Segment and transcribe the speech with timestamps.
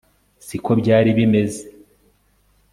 [0.45, 1.63] si ko byari bimeze